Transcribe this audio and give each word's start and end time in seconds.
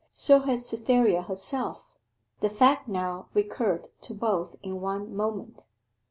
So 0.11 0.39
had 0.39 0.63
Cytherea 0.63 1.21
herself. 1.21 1.85
The 2.39 2.49
fact 2.49 2.87
now 2.87 3.27
recurred 3.35 3.89
to 4.01 4.15
both 4.15 4.55
in 4.63 4.81
one 4.81 5.15
moment. 5.15 5.67